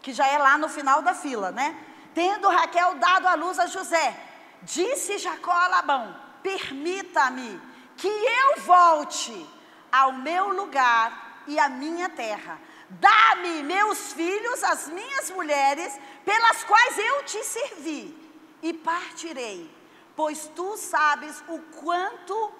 [0.01, 1.75] que já é lá no final da fila, né?
[2.13, 4.15] Tendo Raquel dado a luz a José,
[4.61, 7.61] disse Jacó a Labão: Permita-me
[7.95, 9.47] que eu volte
[9.91, 16.97] ao meu lugar e à minha terra, Dá-me meus filhos, as minhas mulheres, pelas quais
[16.97, 18.15] eu te servi,
[18.61, 19.69] e partirei,
[20.15, 22.51] pois tu sabes o quanto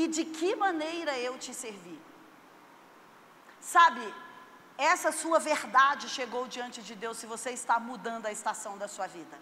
[0.00, 1.98] e de que maneira eu te servi.
[3.60, 4.02] Sabe,
[4.92, 9.08] essa sua verdade chegou diante de Deus se você está mudando a estação da sua
[9.08, 9.36] vida.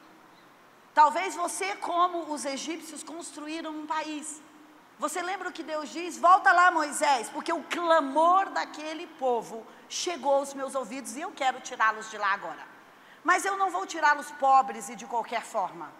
[0.94, 4.40] Talvez você, como os egípcios, construíram um país.
[4.98, 6.16] Você lembra o que Deus diz?
[6.16, 11.60] Volta lá, Moisés, porque o clamor daquele povo chegou aos meus ouvidos e eu quero
[11.60, 12.64] tirá-los de lá agora.
[13.22, 15.92] Mas eu não vou tirá-los pobres e de qualquer forma.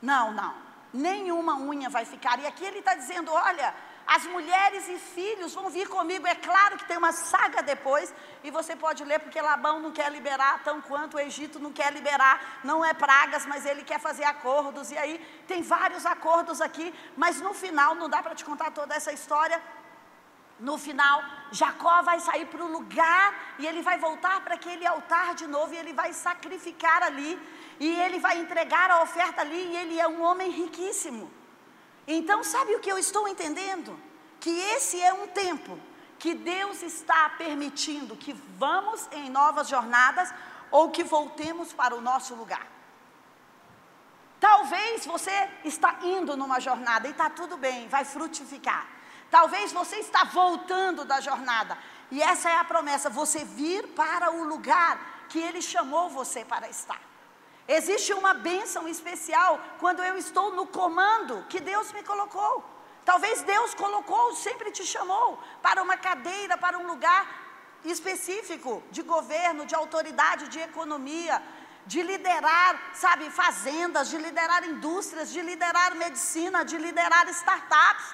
[0.00, 0.65] Não, não.
[0.96, 2.38] Nenhuma unha vai ficar.
[2.40, 3.74] E aqui ele está dizendo: olha,
[4.06, 6.26] as mulheres e filhos vão vir comigo.
[6.26, 10.10] É claro que tem uma saga depois, e você pode ler, porque Labão não quer
[10.10, 14.24] liberar, tão quanto o Egito não quer liberar, não é pragas, mas ele quer fazer
[14.24, 14.90] acordos.
[14.90, 18.94] E aí tem vários acordos aqui, mas no final, não dá para te contar toda
[18.94, 19.60] essa história.
[20.58, 25.34] No final, Jacó vai sair para o lugar e ele vai voltar para aquele altar
[25.34, 27.38] de novo e ele vai sacrificar ali
[27.78, 31.30] e ele vai entregar a oferta ali e ele é um homem riquíssimo.
[32.06, 33.98] Então, sabe o que eu estou entendendo?
[34.40, 35.78] Que esse é um tempo
[36.18, 40.32] que Deus está permitindo que vamos em novas jornadas
[40.70, 42.66] ou que voltemos para o nosso lugar.
[44.38, 48.86] Talvez você está indo numa jornada e está tudo bem, vai frutificar.
[49.30, 51.76] Talvez você está voltando da jornada
[52.10, 56.68] e essa é a promessa, você vir para o lugar que Ele chamou você para
[56.68, 57.00] estar.
[57.68, 62.64] Existe uma bênção especial quando eu estou no comando que Deus me colocou.
[63.04, 67.22] Talvez Deus colocou, sempre te chamou para uma cadeira, para um lugar
[67.84, 71.42] específico de governo, de autoridade, de economia,
[71.86, 78.06] de liderar, sabe, fazendas, de liderar indústrias, de liderar medicina, de liderar startups,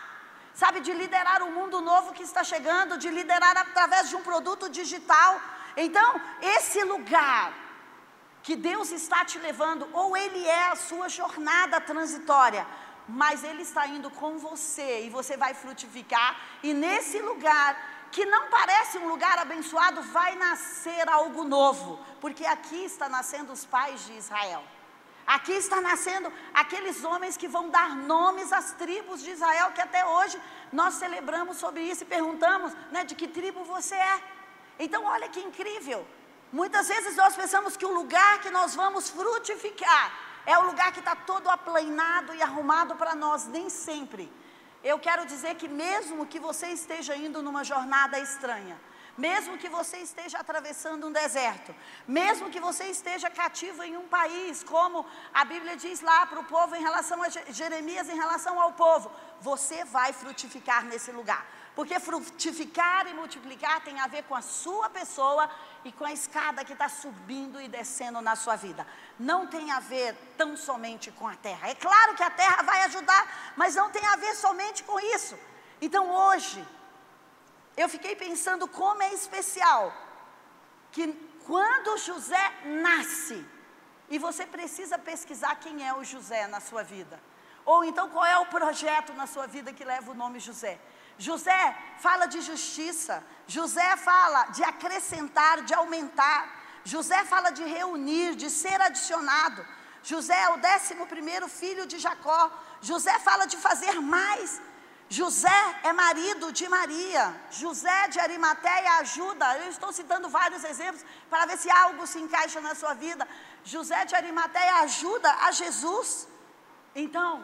[0.55, 4.69] sabe, de liderar o mundo novo que está chegando, de liderar através de um produto
[4.69, 5.41] digital.
[5.75, 7.62] Então, esse lugar
[8.43, 12.67] que Deus está te levando, ou Ele é a sua jornada transitória,
[13.09, 18.49] mas Ele está indo com você e você vai frutificar, e nesse lugar que não
[18.49, 24.13] parece um lugar abençoado, vai nascer algo novo, porque aqui está nascendo os pais de
[24.13, 24.63] Israel.
[25.27, 30.05] Aqui está nascendo aqueles homens que vão dar nomes às tribos de Israel, que até
[30.05, 30.39] hoje
[30.73, 34.21] nós celebramos sobre isso e perguntamos né, de que tribo você é.
[34.79, 36.07] Então, olha que incrível.
[36.53, 40.13] Muitas vezes nós pensamos que o lugar que nós vamos frutificar
[40.45, 44.31] é o lugar que está todo aplainado e arrumado para nós, nem sempre.
[44.85, 48.79] Eu quero dizer que, mesmo que você esteja indo numa jornada estranha,
[49.17, 51.75] mesmo que você esteja atravessando um deserto,
[52.07, 56.45] mesmo que você esteja cativo em um país, como a Bíblia diz lá para o
[56.45, 59.11] povo em relação a Jeremias, em relação ao povo,
[59.41, 61.47] você vai frutificar nesse lugar.
[61.75, 65.49] Porque frutificar e multiplicar tem a ver com a sua pessoa
[65.85, 68.87] e com a escada que está subindo e descendo na sua vida.
[69.19, 71.69] Não tem a ver tão somente com a terra.
[71.69, 75.39] É claro que a terra vai ajudar, mas não tem a ver somente com isso.
[75.81, 76.63] Então hoje,
[77.77, 79.93] eu fiquei pensando como é especial
[80.91, 81.09] que
[81.47, 83.45] quando José nasce,
[84.11, 87.19] e você precisa pesquisar quem é o José na sua vida,
[87.65, 90.79] ou então qual é o projeto na sua vida que leva o nome José.
[91.19, 96.49] José fala de justiça, José fala de acrescentar, de aumentar,
[96.85, 99.65] José fala de reunir, de ser adicionado.
[100.03, 102.51] José é o décimo primeiro filho de Jacó.
[102.81, 104.61] José fala de fazer mais.
[105.09, 107.25] José é marido de Maria.
[107.51, 109.59] José de Arimateia ajuda.
[109.59, 113.29] Eu estou citando vários exemplos para ver se algo se encaixa na sua vida.
[113.63, 116.27] José de Arimateia ajuda a Jesus.
[116.95, 117.43] Então,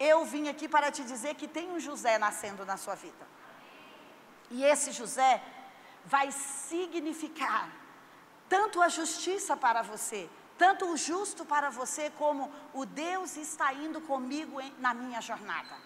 [0.00, 3.28] eu vim aqui para te dizer que tem um José nascendo na sua vida.
[4.50, 5.42] E esse José
[6.06, 7.68] vai significar
[8.48, 14.00] tanto a justiça para você, tanto o justo para você, como o Deus está indo
[14.00, 15.76] comigo na minha jornada.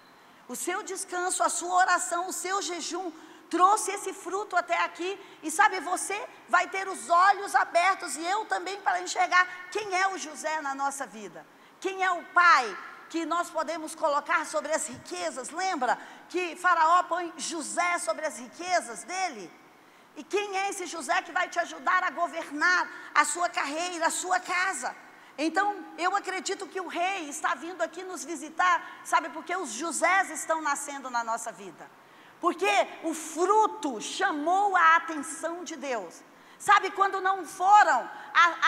[0.47, 3.11] O seu descanso, a sua oração, o seu jejum
[3.51, 5.19] trouxe esse fruto até aqui.
[5.43, 6.17] E sabe, você
[6.49, 10.75] vai ter os olhos abertos e eu também para enxergar quem é o José na
[10.75, 11.45] nossa vida.
[11.81, 12.77] Quem é o pai
[13.15, 15.51] que nós podemos colocar sobre as riquezas.
[15.51, 15.97] Lembra
[16.29, 19.45] que Faraó põe José sobre as riquezas dele?
[20.17, 22.83] E quem é esse José que vai te ajudar a governar
[23.15, 24.91] a sua carreira, a sua casa?
[25.39, 30.31] Então, eu acredito que o rei está vindo aqui nos visitar, sabe, porque os Josés
[30.31, 31.89] estão nascendo na nossa vida.
[32.41, 32.75] Porque
[33.05, 36.21] o fruto chamou a atenção de Deus.
[36.59, 38.11] Sabe, quando não foram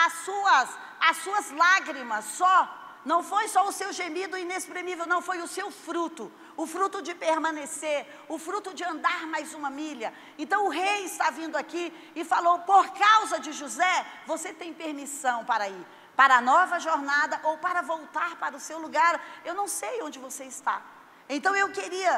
[0.05, 0.69] as, suas,
[1.01, 2.76] as suas lágrimas só
[3.07, 7.13] não foi só o seu gemido inexprimível, não, foi o seu fruto, o fruto de
[7.15, 10.13] permanecer, o fruto de andar mais uma milha.
[10.37, 13.95] Então o rei está vindo aqui e falou: por causa de José,
[14.31, 15.85] você tem permissão para ir
[16.17, 19.13] para a nova jornada ou para voltar para o seu lugar.
[19.45, 20.81] Eu não sei onde você está.
[21.29, 22.13] Então eu queria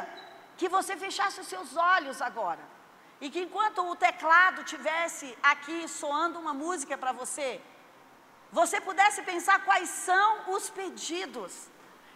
[0.57, 2.63] que você fechasse os seus olhos agora.
[3.21, 7.61] E que enquanto o teclado tivesse aqui soando uma música para você,
[8.51, 11.67] você pudesse pensar quais são os pedidos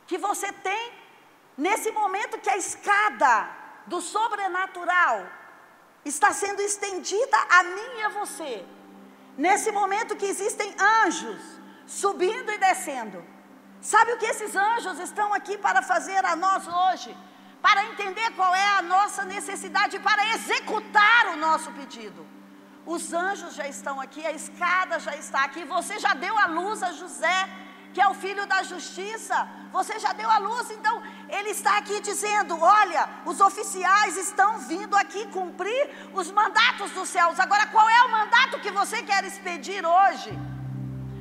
[0.08, 0.94] que você tem
[1.58, 3.50] nesse momento que a escada
[3.86, 5.28] do sobrenatural
[6.04, 8.66] está sendo estendida a mim e a você.
[9.38, 11.42] Nesse momento que existem anjos
[11.86, 13.24] subindo e descendo.
[13.82, 17.16] Sabe o que esses anjos estão aqui para fazer a nós hoje?
[17.62, 22.26] Para entender qual é a nossa necessidade, para executar o nosso pedido.
[22.86, 25.64] Os anjos já estão aqui, a escada já está aqui.
[25.64, 27.50] Você já deu a luz a José,
[27.94, 29.48] que é o filho da justiça.
[29.72, 34.96] Você já deu a luz, então ele está aqui dizendo: Olha, os oficiais estão vindo
[34.98, 37.40] aqui cumprir os mandatos dos céus.
[37.40, 40.38] Agora, qual é o mandato que você quer expedir hoje?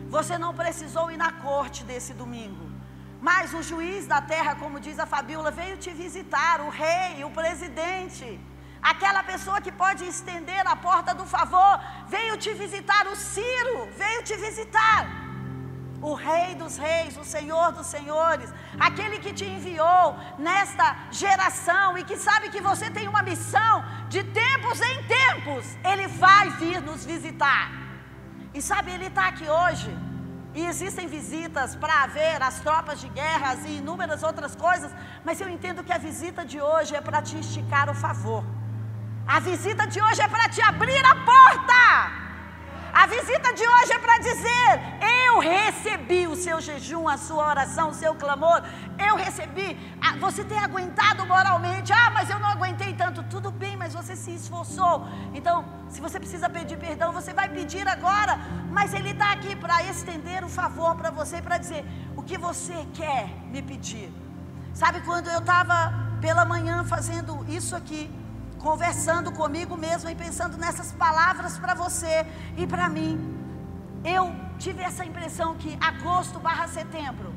[0.09, 2.73] Você não precisou ir na corte desse domingo.
[3.21, 7.31] Mas o juiz da terra, como diz a Fabíola, veio te visitar, o rei, o
[7.31, 8.41] presidente.
[8.83, 13.07] Aquela pessoa que pode estender a porta do favor, veio te visitar.
[13.07, 15.03] O Ciro veio te visitar.
[16.11, 18.53] O Rei dos Reis, o Senhor dos Senhores,
[18.89, 24.24] aquele que te enviou nesta geração e que sabe que você tem uma missão de
[24.24, 27.70] tempos em tempos, ele vai vir nos visitar.
[28.53, 29.97] E sabe, ele está aqui hoje.
[30.55, 34.91] E existem visitas para ver as tropas de guerras e inúmeras outras coisas,
[35.24, 38.45] mas eu entendo que a visita de hoje é para te esticar o favor.
[39.35, 41.83] A visita de hoje é para te abrir a porta.
[42.93, 44.68] A visita de hoje é para dizer:
[45.26, 48.62] Eu recebi o seu jejum, a sua oração, o seu clamor.
[49.09, 49.68] Eu recebi.
[50.03, 51.95] Ah, você tem aguentado moralmente.
[51.95, 53.22] Ah, mas eu não aguentei tanto.
[53.35, 55.09] Tudo bem, mas você se esforçou.
[55.33, 58.39] Então, se você precisa pedir perdão, você vai pedir agora.
[58.70, 62.87] Mas Ele está aqui para estender o favor para você, para dizer: O que você
[62.93, 64.12] quer me pedir?
[64.74, 65.78] Sabe quando eu estava
[66.20, 68.11] pela manhã fazendo isso aqui?
[68.63, 73.15] Conversando comigo mesmo e pensando nessas palavras para você e para mim.
[74.05, 74.25] Eu
[74.59, 77.35] tive essa impressão que agosto barra setembro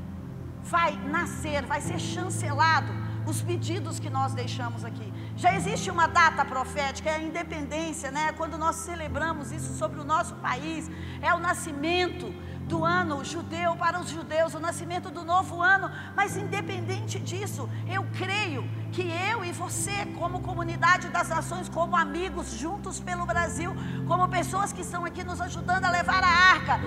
[0.64, 2.92] vai nascer, vai ser chancelado
[3.26, 5.12] os pedidos que nós deixamos aqui.
[5.36, 8.32] Já existe uma data profética, é a independência, né?
[8.34, 10.90] Quando nós celebramos isso sobre o nosso país,
[11.22, 12.34] é o nascimento
[12.68, 18.04] do ano judeu para os judeus, o nascimento do novo ano, mas independente disso, eu
[18.18, 23.76] creio que eu e você, como comunidade das nações, como amigos juntos pelo Brasil,
[24.08, 26.80] como pessoas que estão aqui nos ajudando a levar a arca,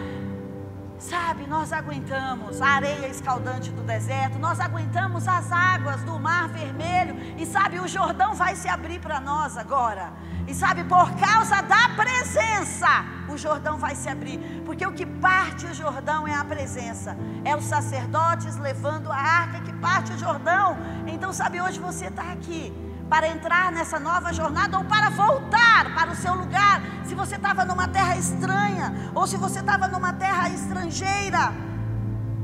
[0.98, 7.16] Sabe, nós aguentamos a areia escaldante do deserto, nós aguentamos as águas do mar vermelho,
[7.38, 10.12] e sabe, o Jordão vai se abrir para nós agora.
[10.48, 12.88] E sabe, por causa da presença,
[13.28, 17.54] o Jordão vai se abrir, porque o que parte o Jordão é a presença, é
[17.54, 20.76] os sacerdotes levando a arca que parte o Jordão.
[21.06, 26.10] Então, sabe, hoje você está aqui para entrar nessa nova jornada ou para voltar para
[26.10, 26.82] o seu lugar.
[27.04, 31.52] Se você estava numa terra estranha ou se você estava numa terra estrangeira.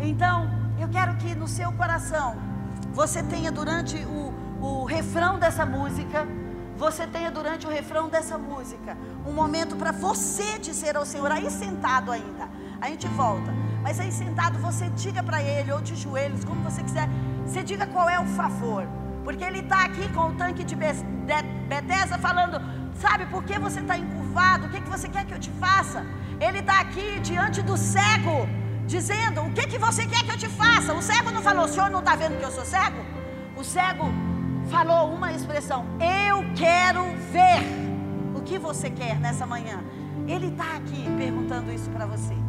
[0.00, 2.36] Então, eu quero que no seu coração
[2.92, 6.26] você tenha durante o, o refrão dessa música,
[6.76, 8.96] você tenha durante o refrão dessa música
[9.26, 12.48] um momento para você dizer ao Senhor, aí sentado ainda,
[12.80, 13.52] a gente volta,
[13.82, 17.08] mas aí sentado você diga para Ele, ou de joelhos, como você quiser,
[17.46, 18.86] você diga qual é o favor.
[19.24, 22.60] Porque ele está aqui com o tanque de Bethesda falando,
[23.00, 24.66] sabe por que você está encurvado?
[24.66, 26.04] O que, que você quer que eu te faça?
[26.38, 28.46] Ele está aqui diante do cego,
[28.86, 30.92] dizendo, o que, que você quer que eu te faça?
[30.92, 33.02] O cego não falou, o senhor não está vendo que eu sou cego?
[33.56, 34.12] O cego
[34.70, 35.86] falou uma expressão,
[36.28, 37.62] eu quero ver.
[38.34, 39.82] O que você quer nessa manhã?
[40.28, 42.43] Ele está aqui perguntando isso para você.